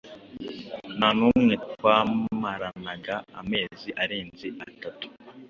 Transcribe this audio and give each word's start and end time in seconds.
nta 0.97 1.09
n’umwe 1.17 1.53
twamaranaga 1.65 3.15
amezi 3.39 3.89
arenze 4.03 4.47
atatu 4.67 5.07